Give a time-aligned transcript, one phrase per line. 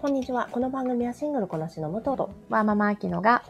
[0.00, 0.48] こんにちは。
[0.52, 3.42] この番組はシングルこなしの武藤とわーママアキノが、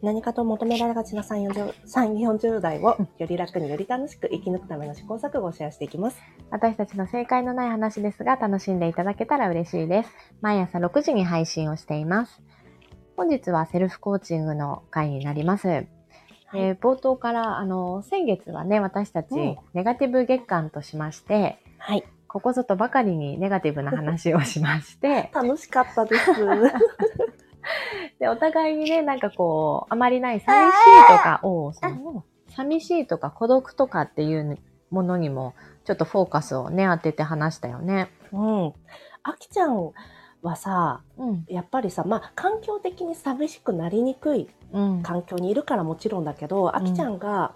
[0.00, 6.18] 何かと求められがちな3、40 3 40代をより楽により楽しく生き抜くための試行錯誤をシェアしていきます。
[6.52, 10.10] 私たちの正解のない話ですが、楽しんでいただけたら嬉しいです。
[10.40, 12.40] 毎朝6時に配信をしています。
[13.16, 15.68] 本日はセルフコーチングの回になります。
[15.68, 22.04] えー冒頭から、あの、先月はね、私たち、うんネガティブ月間としまして、はい。
[22.28, 26.30] ここぞとばかりにネガティブな話をしまして、 楽しかったです。
[28.20, 34.58] で、お互いにね、なんかこう、あまりない寂しいとか、おうその寂しいとか孤独とかっていう
[34.90, 38.10] ものにも、ちょっとフォーカスをね、当てて話したよね。
[38.32, 38.72] うん。
[39.22, 39.92] あきちゃん
[40.42, 41.44] はさ、うん。
[41.48, 45.02] やっぱりさ、まあ、環境的に寂しくなりにくいうん。
[45.02, 47.54] 環境にいるからもちろんだけど、あきちゃんが、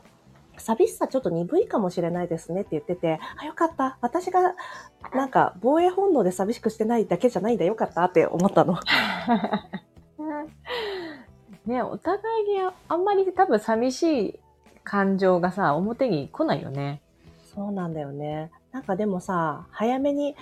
[0.59, 3.98] 寂しさちょっと鈍いかもしれないですねって言ってて、あ、よかった。
[4.01, 4.55] 私が、
[5.12, 7.65] なんか、防衛本能で寂しくしてないだけじゃないんだ。
[7.65, 8.79] よかったって思ったの。
[11.66, 14.40] ね、お互いにああんまり多分寂しい
[14.85, 17.01] 感情がさ、表に来ないよね。
[17.55, 18.51] そうなんだよね。
[18.73, 20.34] なんかでもさ、早めに、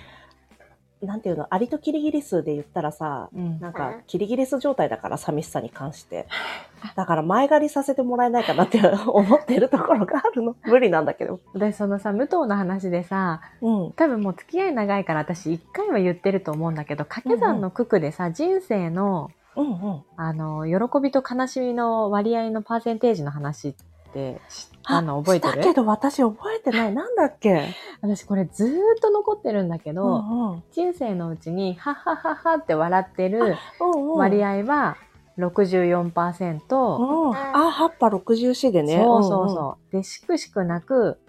[1.01, 6.27] なんていうの、アリとキリギリスで言ったらさ、うんなんか、キリギリス状態だから、寂しさに関して。
[6.95, 10.55] だから、前借りさせてもらえないかなって 思ってるところがあるの。
[10.65, 11.39] 無理なんだけど。
[11.55, 13.91] で、そのさ、武藤の話でさ、うん。
[13.93, 20.01] 多分もう付き合い長いから私一回は言ってると思うんだけど、掛け算の九九でさ、人生の、うんうん。
[20.17, 23.73] あの、喜びと悲しみの割合のパーセンテージの話っ
[24.13, 26.93] て知ったの覚えてだけるど私覚えてない。
[26.95, 27.67] なんだっけ？
[28.01, 30.63] 私これずーっと残ってるんだけど、んうん。
[30.71, 34.17] 人生のうちに、はっはっはっはって笑ってるうんうん。
[34.17, 34.97] 割合は
[35.37, 37.35] 64%、うん。
[37.35, 39.03] あ、葉っぱ64でね。
[39.03, 39.91] そうそうそう。
[39.91, 41.19] で、しくしくなく、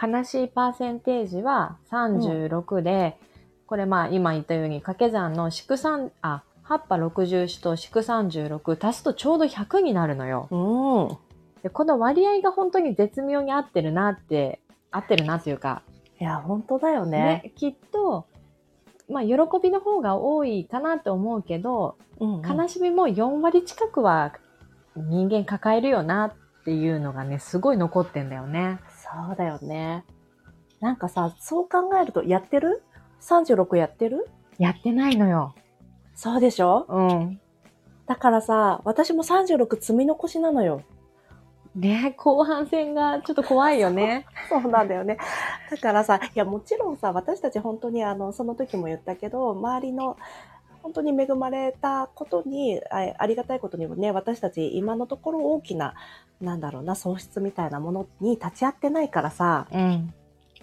[0.00, 3.18] 悲しいパーセンテージは36で、
[3.66, 10.48] これまあ今言ったように掛け算の祝3、あ、葉っぱ64と祝36足すとちょうど100になるのよ。
[10.50, 11.27] うん。
[11.58, 11.62] うん。
[11.62, 14.60] で、この割合が本当に絶妙に合ってるなって、
[14.90, 15.82] 合ってるなっていうか、
[16.20, 17.42] いや、本当だよね。
[17.44, 18.26] ね、きっと、
[19.08, 24.32] まあ喜びの方が多いかなと思うけど、うんうん悲しみも4割近くは
[24.96, 28.80] 人間抱えるよなっていうのがね、すごい残ってんだよね。
[28.90, 30.04] そうだよね。
[30.80, 32.82] なんかさ、そう考えると、やってる
[33.20, 34.28] ?36 やってる？
[34.58, 35.54] やってないのよ。
[36.16, 36.86] そうでしょ？
[36.88, 37.40] うん。
[38.06, 40.82] だからさ、私も36積み残しなのよ。
[41.74, 44.26] ね後半戦がちょっと怖いよね。
[44.48, 45.18] そうなんだよね。
[45.70, 50.16] だからさ、いや、もちろんさ、私たち本当にあの、その時も言ったけど、周りの、
[50.82, 55.94] 本当に恵まれたことに、あありがたいことにもね、私たち今のところ大きな、
[56.40, 60.14] なんだろうな、喪失みたいなものに立ち会ってないからさ、うん。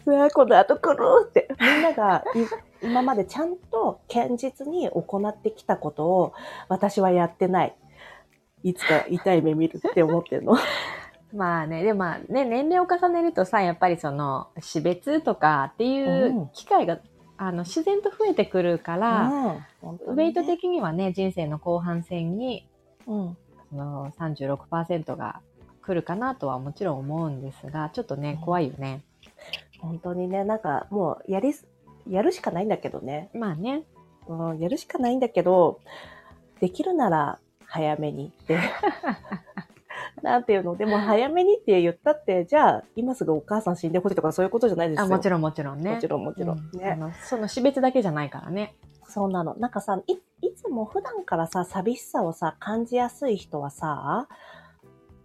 [0.05, 6.33] うわ、この後来るって、みんながい今までちゃんと堅実に行ってきたことを
[6.69, 7.75] 私はやってない。
[8.65, 10.57] いつか痛い目見るって思ってるの。
[11.31, 16.97] まあね、でもまあね、年齢を重ねるとさ、やっぱりその、死別とかっていううん機会が、
[17.37, 22.67] あの、自然と増えてくるから、うんウェイト的にはね、人生の後半戦に、
[23.05, 23.37] うん。
[23.69, 25.41] その36%が
[25.83, 29.03] 来るかなとはもちろん思うんですが、ちょっとね、怖いよね。
[29.79, 31.67] 本当にね、なんかもうやりす、
[32.09, 33.29] やるしかないんだけどね。
[33.35, 33.83] まあね。
[34.27, 35.81] うん、やるしかないんだけど、
[36.59, 38.59] できるなら早めにって。
[40.21, 40.75] なんていうの？
[40.75, 45.05] でも早めにって言ったって、じゃあ今すぐお母さん死んでほしいとかそういうことじゃないですよ。
[45.05, 45.95] あ、もちろんもちろんね。
[45.95, 46.69] もちろんもちろん。
[46.73, 46.97] うんね。
[47.23, 48.75] その死別だけじゃないからね。
[49.07, 49.55] そうなの。
[49.55, 54.27] なんかさ、い、いつも普段からさ、寂しさをさ、感じやすい人はさ、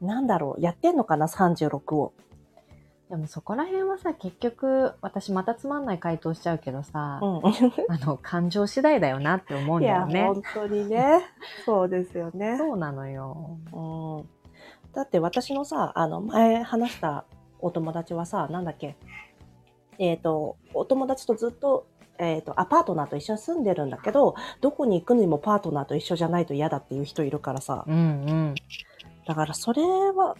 [0.02, 2.12] なんだろう、やってんのかな、36を。
[3.10, 7.42] でもそこら辺はさ、結局、私またつまんない回答しちゃうけどさ、う
[7.90, 9.84] あの、感情次第だよなって思うんん。
[9.84, 10.24] いや、だよね。
[10.26, 11.20] 本当にね。
[11.66, 12.56] そうですよね。
[12.56, 13.58] そうなのよ。
[13.72, 14.28] うん。
[14.92, 17.24] だって私のさ、あの、前話した
[17.58, 18.96] お友達はさ、なんだっけ、
[19.98, 21.86] えっ、と、お友達とずっと、
[22.18, 28.54] えっ、と、アパートナーと一緒に住んでるんだけど、どこに行くにもパートナーと一緒じゃないと嫌だっていう人いるからさ、うんうん。
[29.26, 30.36] だからそれは、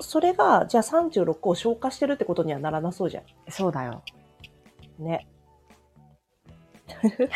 [0.00, 4.02] それが、じゃあ36を消化してるってことにはならなそうじゃそうだよ。
[5.00, 5.04] ん。
[5.04, 5.26] ね。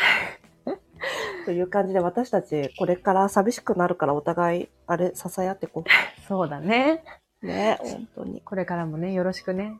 [1.45, 5.83] という感じで私たちこれから寂しくなるからお互いあれ支え合ってこ
[6.27, 7.03] そうだね。
[7.41, 7.47] う。
[7.47, 8.41] ね、本当に。
[8.41, 9.77] これからもね、よろしくね。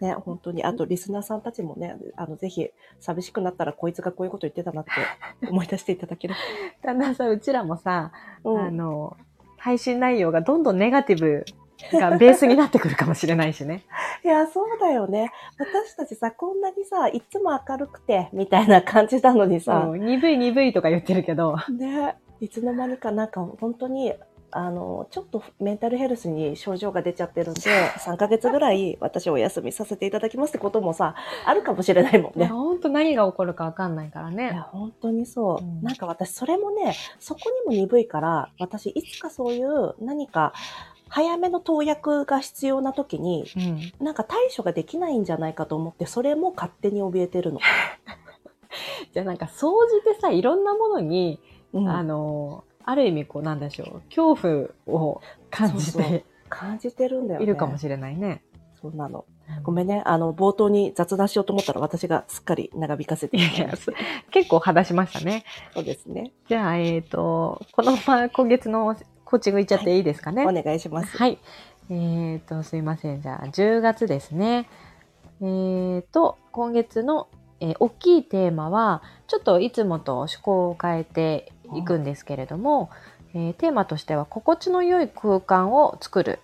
[0.00, 0.64] ね、本当に。
[0.64, 2.70] あとリスナーさんたちもね、あの、ぜひ
[3.00, 4.90] 寂しくなったらこいつがこういうこと言ってたなって
[5.48, 6.34] 思い出していただける。
[6.82, 8.10] だんだんさ、うちらもさ、
[8.42, 9.16] うんあの、
[9.58, 11.44] 配信内容がどんどんネガティブ
[11.92, 13.84] がベースになってくるかもしれないしね。
[14.24, 15.30] いや、そうだよね。
[15.58, 24.14] 私たちさ、こんなにさ、いつも明るくて、みたいな感じなのにさ、鈍い鈍いとか言ってるけど、ね、いつの間にかなんか本当に、
[24.54, 31.14] あの、ちょっとメンタルヘルスに症状が出ちゃってるんで、3ヶ月ぐらい私お休みさせていただきますってこともさ、
[31.46, 32.46] あるかもしれないもんね、ね。
[32.48, 34.64] ほんと何が起こるかわかんないからいや、ね。
[34.70, 35.64] 本当にそう。
[35.64, 40.52] うんなんか私、それもね、そこにも鈍いから、私、いつかそういう何か、
[41.14, 44.04] 早めの投薬が必要な時に、うん。
[44.04, 47.60] なんか対処ができないんじゃないかと思って、それも勝手に怯えてるの。
[49.12, 51.38] じゃあなんか、総じてさ、いろんなものに、
[51.74, 54.34] うんあの、ある意味こうなんでしょう、恐
[54.86, 55.20] 怖を
[55.50, 57.44] 感じて感じてるんだよね。
[57.44, 58.42] いるかもしれないね。
[58.80, 59.26] そうなの。
[59.64, 60.02] ごめんね。
[60.06, 63.66] あの、冒頭に雑談しようと思ったら私がすっかり長引かせていた。
[64.30, 65.44] 結構話しましたね。
[65.74, 66.32] そうですね。
[66.48, 68.96] じゃあ、えっ、と、このまま今月の
[69.32, 70.44] コーチングいっちゃっていいですかね？
[70.46, 71.16] お願いします。
[71.16, 71.38] はい。
[71.88, 73.22] えっ、と、すいません。
[73.22, 74.68] じゃあ、10月ですね。
[75.40, 82.90] えっ、と、今月の、えー大きいテーマは、ちょっといつもと趣向を変えていくんですけれども、
[83.32, 86.38] えーテーマとしては、心地の良い空間を作る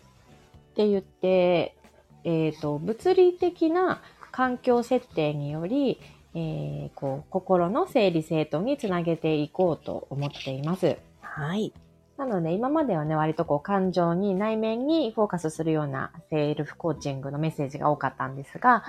[0.70, 1.76] って言って、
[2.24, 4.00] えっ、と、物理的な
[4.32, 6.00] 環境設定により、
[6.34, 10.96] えーこう心の整理整頓につなげていこうと思っています。
[11.20, 11.74] はい。
[12.18, 18.82] なので、今まではね、割とこう、感情に、内面にフォーカスするようなセルフコーチングのメッセージが多かったんですが、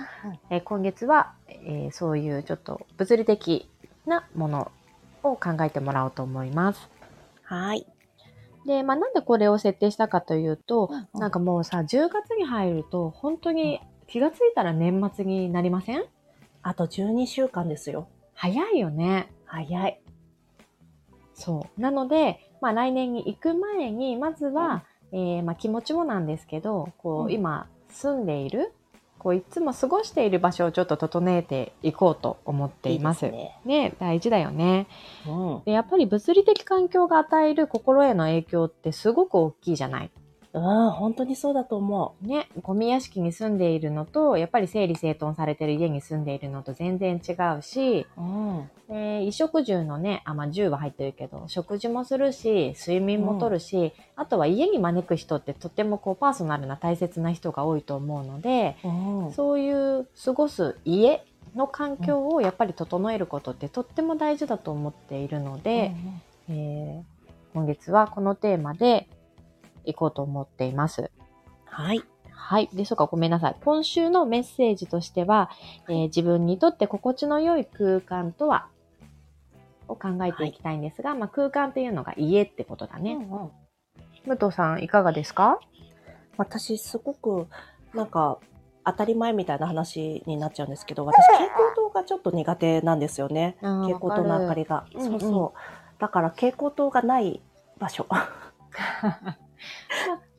[0.50, 3.70] えー今月は、えーそういうちょっと物理的
[4.04, 4.72] なもの
[5.22, 6.90] を考えてもらおうと思います。
[7.44, 7.86] はい。
[8.66, 16.04] で、まあ、なんでこれを設定したかというと、うんなんかもうさ、10月に入ると、本当に気がついたら年末になりません？
[16.62, 18.08] あと12週間ですよ。
[18.34, 19.32] 早いよね。
[19.46, 20.00] 早い。
[21.34, 21.80] そう。
[21.80, 28.72] なので、まあ来年に行く前に、まずは、えーまあ気持ちもなんですけど、こう、うん今住んでいる、
[29.18, 33.26] こういつも過ごしている場所をちょっと整えていこうと思っています。
[33.26, 33.94] いいねね。
[33.98, 34.86] 大事だよね。
[35.26, 35.30] う
[35.60, 35.62] ん。
[35.64, 40.10] で、やっぱり物理的環境が与える心への影響ってすごく大きいじゃない。
[40.52, 48.20] うん、本当にそうだと思ね、ゴミ屋敷に住んでいるのと、やっぱり整理整頓されてる家に住んでいるのと全然違うし、う。
[48.20, 48.70] うん。
[48.88, 59.32] で衣食住のね、あ、まあ、10は入ってるけど、食事もするし、睡眠もとるし、あとは家に招く人ってとってもこうパーソナルな大切な人が多いと思うので、うん。
[59.32, 61.24] そういう過ごす家
[61.54, 65.92] の環境をやっぱり整えることってとっても大事だと思っているので、
[66.48, 67.20] えー
[67.52, 69.08] 今月はこのテーマで
[69.84, 71.10] いこうと思っています。
[71.64, 72.02] はい。
[72.30, 72.68] はい。
[72.72, 73.56] で、そうか、ごめんなさい。
[73.64, 75.50] 今週のメッセージとしては、
[75.88, 78.66] えー自分にとって心地の良い空間とは？
[79.88, 83.14] を考えていきたいんですが、まあ空間っていうのが家ってことだね。
[83.14, 83.50] うんうん
[84.26, 85.58] 武藤さん、いかがですか？
[86.36, 87.46] 私、すごく、
[87.94, 88.38] なんか、
[88.84, 93.56] 当たり前みたいな話になっちゃうんですけど、私、蛍光灯がちょっと苦手なんですよね。
[93.62, 94.84] 蛍光灯の明かりが。
[94.94, 96.00] うんうんそうそう。
[96.00, 97.40] だから、蛍光灯がない
[97.78, 98.06] 場所。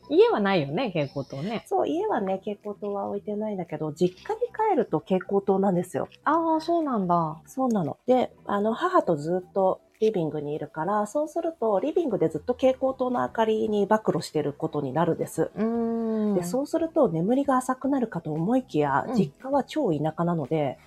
[0.09, 1.63] 家はないよね、蛍光灯ね。
[1.67, 6.09] そう、家はね、蛍光灯は置いてないんだけど、実家に帰ると蛍光灯なんですよ。
[6.25, 7.41] ああ、そうなんだ。
[7.45, 7.97] そうなの。
[8.07, 15.51] で、あの、母とずっとリビングにいるから、そうすると、リビングでずっと蛍光灯の明かりに暴露してることになるんです。
[15.55, 16.35] うーん。
[16.35, 20.77] で、そうすると眠りが浅くなるかと思いきや、うん実家は超田舎なので、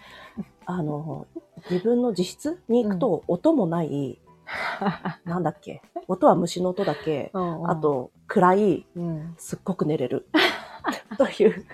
[0.66, 1.26] あの、
[1.70, 4.18] 自分の自室に行くと音もない、
[5.24, 9.34] なんだっけ、音は虫の音だけ、うんうんあ、と暗い、うん。
[9.38, 10.26] すっごく寝れる。
[11.18, 11.64] という、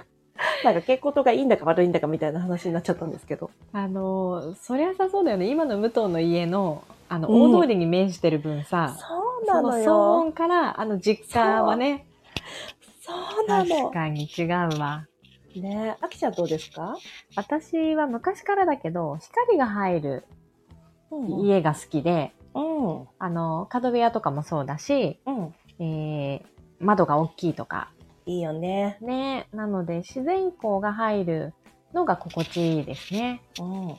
[0.64, 3.50] なんか蛍光灯がいいんだか悪いんだかみたいな話になっちゃったんですけど。
[3.72, 5.48] あのー、そりゃさそうだよね。
[5.50, 9.06] 今の武藤の家の、あの、うん大通りに面してる分さ、そ
[9.42, 10.12] うなのその騒よ。
[10.20, 12.06] 音から、あの、実家はね、
[13.00, 13.90] そうな確の。
[13.90, 15.06] かに違うわ。
[15.56, 16.96] ねあきちゃんどうですか？
[17.34, 20.24] 私は昔からだけど、光が入る
[21.10, 21.40] うん。
[21.40, 22.32] 家が好きで、
[22.80, 23.08] うん。
[23.18, 25.54] あの、角部屋とかもそうだし、うん。
[25.78, 26.46] えー、
[26.80, 27.90] 窓が大きいとか、
[28.26, 28.98] いいよね。
[29.00, 29.48] ね。
[29.52, 31.54] なので、自然光が入る
[31.92, 33.42] のが心地いいですね。
[33.58, 33.90] うん。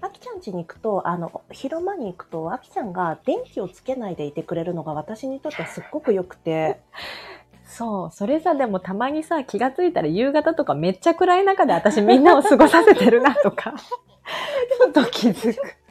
[0.00, 6.80] あきちゃん家に行くと、あの、昼間に行くと、あきちゃんが電気をつけないでいてくれるのが私にとってはすっごく良くて、
[7.64, 8.10] そう。
[8.10, 15.83] それさ、でもたまにさ、気がついたら夕方とかめっちゃ暗い中で私みんなを過ごさせてるなとか、ちょっと気づく。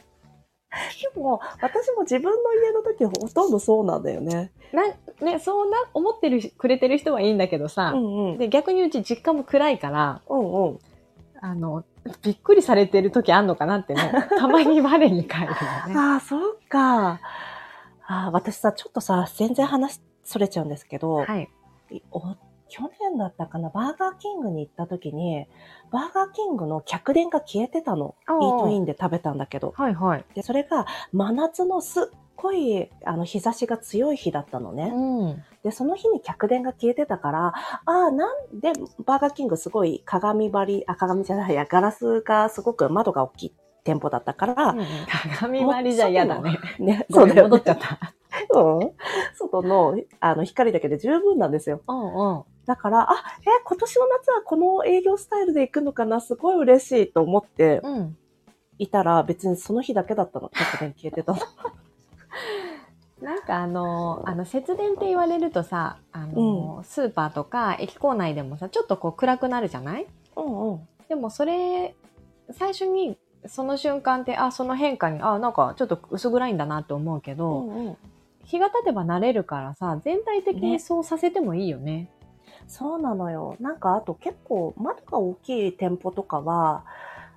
[1.13, 4.51] でも、私も自分の家の時ほとんどそうなんだよね。
[4.71, 4.87] な、
[5.25, 8.37] ね、そうな、思ってるし、くれてる人はいいんだけどさ、んうん。
[8.37, 10.79] で、逆にうち実家も暗いから、うんうん。
[11.39, 11.83] あの、
[12.21, 15.95] びっくりされてる時あんのかなってね、 たまに我に返るよね。
[15.95, 17.19] ああ、そうか。
[18.05, 21.49] あー私さ、ちょっとさ、全然話それちゃうんですけど、はい。
[22.73, 25.45] 大去年だったかな、バーガーキングに行った時に、
[25.91, 28.15] バーガーキングの客電が消えてたの。
[28.21, 29.73] イあーートインで食べたんだけど。
[29.77, 30.25] はいはい。
[30.33, 32.03] で、それが真夏のすっ
[32.35, 34.91] ごい、あの、日差しが強い日だったのね。
[34.93, 35.43] うん。
[35.63, 37.53] で、その日に客電が消えてたから、あ
[37.85, 38.73] あ、なんで、
[39.05, 43.53] バーガーキングすごい鏡張り、あ、鏡じゃないや、ガラスがすごく窓が大きい
[43.83, 44.75] 店舗だったから、
[45.37, 46.59] 鏡張りじゃ嫌だね。
[46.79, 47.43] ね、そうだよ。
[47.43, 48.13] 戻ねっちゃった。
[48.59, 48.91] うん。
[49.35, 51.81] 外の、あの、光だけで十分なんですよ。
[51.87, 52.43] うんうん。
[52.65, 56.21] だから、あ、え、今年の夏はこの営業スタイルで行くのかな？
[56.21, 58.17] すごい嬉しいと思ってうん。
[58.79, 60.49] いたら、別にその日だけだったの。
[60.49, 61.39] 客電消えてたの。
[63.21, 70.07] なんかあの、あの節電って言われるとさ、あの、スーパーとか駅構内でもさ、ちょっとこう暗くなるじゃない？
[70.35, 70.87] うんうん。
[71.07, 71.95] でもそれ、
[72.51, 77.97] 最初にその瞬間って、あ、その変化に、あ、なんかちょっと薄暗いんだなと思うけうど、んうん。
[78.45, 82.09] 日が経てば慣れるからさ、全体的にねそうさせてもいいよね。
[82.67, 83.55] そうなのよ。
[83.59, 86.85] なんかあと結構窓が大きい店舗とかは、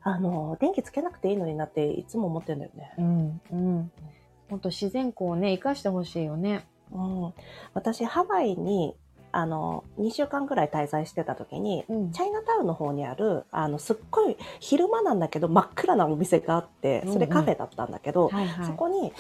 [0.03, 2.93] あの、電気つけなくていいのになっていつも思ってんだよね。
[2.99, 3.91] うん、うん。
[4.49, 6.65] ほんと自然光をね、生かしてほしいよね。
[6.93, 7.33] うん。
[7.75, 8.95] 私、ハワイに、
[9.33, 18.31] あの、2週間ぐらい滞在してた時に、うんチャイナタウンの方にある、あの、すっごい昼間なんだけど真っ暗なお店があって、それカフェだったんだけど。
[18.65, 19.13] そこに、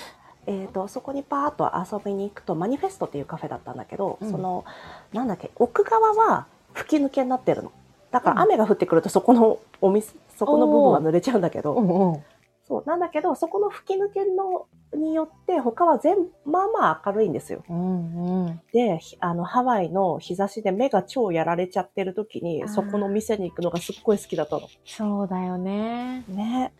[0.46, 4.30] えー、とそこにパーッと遊びに行くとマニフェストっていうカフェだったんだけど、うん。
[4.30, 4.64] その
[5.12, 7.72] なんだっけ奥側は吹き抜けになってるの。
[8.10, 8.36] だかうん。
[8.36, 12.22] ら雨が降ってくるとそこのお店そこの部分は濡れちゃうんだけど、うんうん。
[12.66, 17.64] そうなんだけどそこの吹き抜けのによって他は全まあまあ明るいんですよ。
[17.68, 18.60] うんうん。
[18.72, 24.68] でひあのハワイの日差しで目が超やられちゃってる時にそこの店に行くのがすっごい好きだったの。
[24.84, 26.24] そうだよね。
[26.28, 26.72] ね。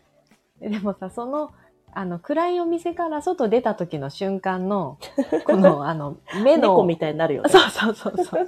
[0.59, 1.51] でもさ、その、
[1.97, 4.99] あの、暗いお店から外出た時の瞬間の、
[5.45, 8.47] この、 あの、目の、猫みたいになるよねそうそうそうそう。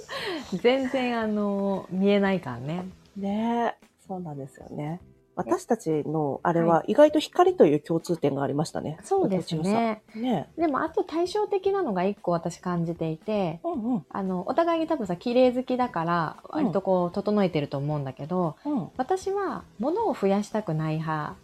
[0.56, 2.86] 全然、あの、見えないからね。
[3.14, 5.02] ねえ、そうなんですよね。
[5.34, 8.96] 私たちのあれは意外と光という共通点がありましたね。
[9.02, 10.00] そうですね。
[10.14, 13.60] ねでも、あと対照的なのが一個私感じていて、え。
[13.62, 14.06] うんうん。
[14.08, 21.34] あの、お互いに多分さ、綺麗好きだから、割とこう、整えてると思うんだけど、うん私は、物を増やしたくない派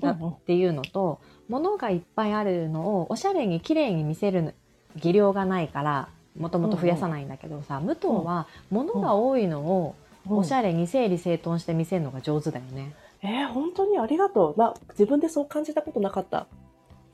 [0.00, 4.54] だうんうんっていうのと、物がいっぱいあるのをおしゃれに綺麗に見せる
[4.96, 9.94] 技量がないから、もともと増やさないんだけどさ、武藤は物が多いのを
[10.28, 12.94] おしゃれに整理整頓して見せるのが上手だよね。
[13.22, 14.60] えー本当にありがとう。
[14.60, 16.46] な、自分でそう感じたことなかった。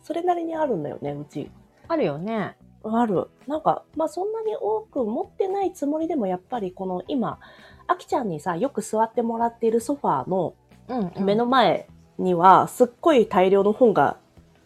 [0.02, 1.50] それなりにあるんだよね、うち。
[1.88, 2.56] あるよね。
[2.84, 3.28] ある。
[3.46, 7.38] なんか、まあそんなに多く持ってないつもりでも、やっぱりこの今、
[7.86, 10.54] あきちゃんにさ、よく座ってもらっているソファーの
[10.88, 11.24] うん、うん。
[11.24, 14.16] 目の前には、すっごい大量の本が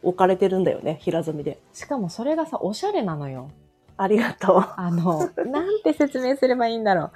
[0.03, 1.59] 置かれてるんだよね、平積みで。
[1.73, 3.51] しかもそれがさ、おしゃれなのよ。
[3.97, 4.65] ありがとう。
[4.77, 7.11] あの、なんて説明すればいいんだろう。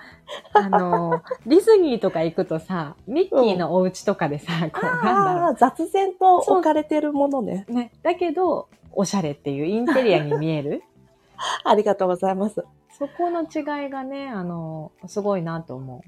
[0.55, 7.67] あの、 ディズニーとか行くとさ、ミッキーのお家とかでさ、こう、なんだろああ、雑然と置かれてるものね。
[7.69, 7.73] う。
[7.73, 7.93] ね。
[8.03, 10.83] だけど、おしゃれっていうインテリアに見える。
[11.65, 12.65] ありがとうございます。
[12.99, 16.03] そこの違いがね、あの、すごいなと思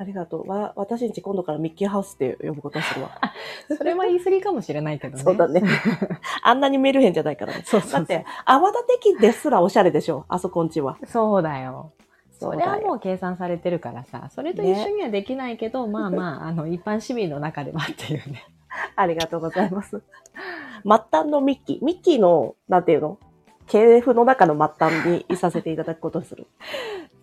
[0.00, 0.48] ありがとう。
[0.48, 3.10] わ私んち今度からミッキーハウスって呼ぶことにするわ。
[3.68, 3.76] う。
[3.76, 5.22] それは言い過ぎかもしれないけどね。
[5.22, 5.62] そうだね。
[6.42, 7.64] あんなにメルヘンじゃないからね。
[7.66, 10.24] そうそうだって、泡立て器ですらおしゃれでしょ。
[10.32, 10.96] あそこんちは。
[11.04, 11.92] そうだよ。
[12.30, 18.46] それはうもう計算されてるからさ、それと一緒にはできないけど、まあまあ、 あの、一般市民の中ではっていうね。
[18.96, 20.00] ありがとうございます。
[20.82, 21.84] 末端のミッキー。
[21.84, 23.18] ミッキーの、なんていうの？
[23.66, 26.46] 系譜の中の末端にいさせていただくことにする。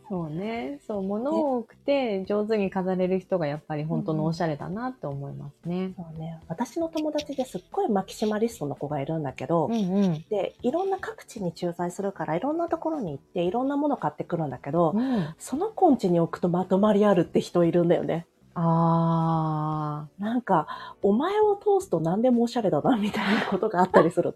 [0.09, 0.79] そうね。
[0.87, 5.93] そう、物多くて上手に飾れる人がやっぱり本当のおしゃれだなって思いますね。
[5.97, 6.39] そうね。
[6.47, 10.25] 私の友達ですっごいマキシマリストの子がいるんだけど、うんうん。
[10.29, 18.25] で、いろんな各地に駐在するから、いろんなところに行って、いろんなもの買ってくるんだけど、うん、その子んちに置くとまとまりあるって人いるんだよね。
[18.59, 24.31] あなんか、お前を通すと何でもおしゃれだな、みたいなことがあったりする。
[24.31, 24.33] ー、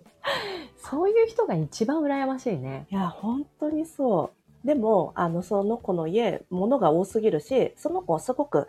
[0.77, 2.85] そういう人が一番羨ましいね。
[2.91, 4.40] いや、本当にそう。
[4.63, 8.67] でも、あの、その子の家、物が多すぎるし、その子はすごく、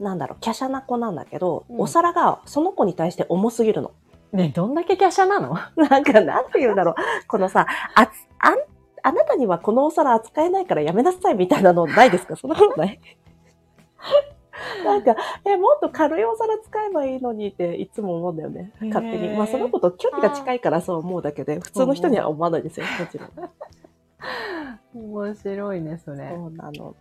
[0.00, 3.92] なんだろう、華奢な子なんだけど、うんお皿がその子に対して重すぎるの。
[4.32, 5.56] ねどんだけ華奢なの？
[5.76, 6.94] なんか、なんて言うんだろう。
[7.28, 8.54] このさ、あつ、あん、
[9.04, 12.34] あなたにはこのお皿扱えないからやめなさいみたいなのないですか？
[12.36, 13.00] そんなことない？
[14.84, 15.14] なんか、
[15.44, 18.72] え、もっと軽いお皿使えばいいのにっていつも思うんだよね。
[18.80, 19.36] 勝手に。
[19.36, 22.86] まあその子と距離が近いからそう思うだけで、普通の人には思わないですよ。
[22.98, 23.28] もちろん。
[24.94, 26.28] 面白いね、それ。
[26.28, 26.94] そうなの。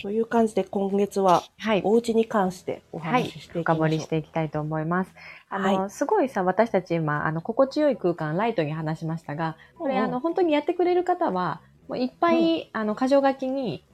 [0.00, 1.82] という感じで今月ははい。
[1.84, 3.74] お家に関してお話ししていきましょう。
[3.74, 5.14] 深掘りしていきたいと思います。
[5.48, 13.84] あの、はすごいさ、私たち今、あの、心地よい空間、ライトに話しましたが、これ、うんうんあの、本当にやってくれる方は、もういっぱい、あの、箇条書きに、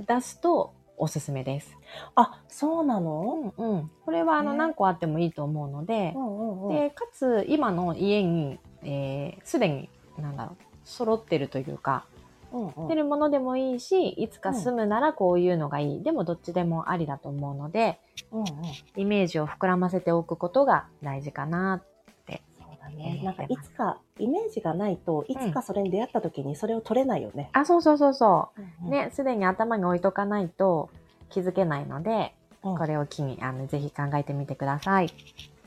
[0.00, 1.76] 出すとおすすめです。
[2.14, 3.90] あ、そうなうのんうん。
[4.04, 6.74] これはあのね何個あってもいいと思うのでう、んうんうん。
[6.74, 12.11] で、かつ今の家に、えーすでに、なんだろう、揃ってるというか、うんうん
[12.88, 16.02] 出るものでもいいし、いつか住むならこういうのがいい。
[16.02, 17.98] でもどっちでもありだと思うので、
[18.30, 18.46] うんうん。
[18.96, 21.82] イメージを膨らませておくことが大事かな。
[22.26, 22.36] そう
[22.80, 23.18] だね。
[23.18, 27.50] えーなんかいつか、イメージがないといつかそれに出会った時にそれを取れないよね。
[27.52, 28.62] あ、そうそうそうそう。
[28.84, 30.90] うんね、すでに頭に置いとかないと
[31.30, 35.12] 気づけないので、うんこれを機に、あの、ぜひ考えてみてください。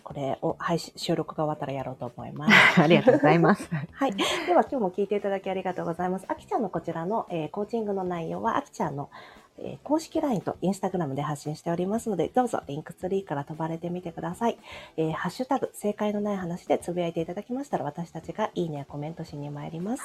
[0.06, 2.54] これを配信、収録が終わったらやろうと思います。
[2.80, 3.68] ありがとうございます。
[3.92, 4.14] はい。
[4.14, 6.26] では今日も聞いていただきありがとうございます。
[6.28, 9.10] あきちゃんのこちらの、えーコーチングの内容は、あきちゃんの、
[9.58, 14.60] えー公式 LINE と Instagram で発信しておりますので、どうぞリンクツリーから飛ばれてみてください。
[14.96, 20.04] えーハッシュタグ、正解のない話でつぶやいていただきましたら、私たちがいいねやコメントしに参ります。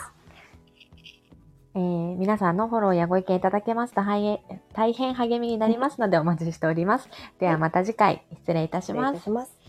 [1.74, 4.40] えー皆さんのフォローやご意見いただけますと大変
[4.72, 7.08] 大変励みになりますのでお待ちしております。
[7.38, 8.80] ではまた次回失礼いた。
[8.80, 9.14] しま
[9.46, 9.59] す。